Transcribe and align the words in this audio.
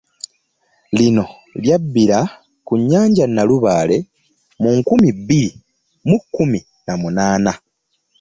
Lino 0.97 1.25
lyabbira 1.61 2.19
ku 2.65 2.73
nnyanja 2.79 3.25
Nalubaale 3.27 3.97
mu 4.61 4.69
nkumi 4.77 5.09
bbiri 5.17 5.57
mu 6.09 6.17
kkumi 6.21 6.59
na 6.85 6.93
munaana. 7.01 7.53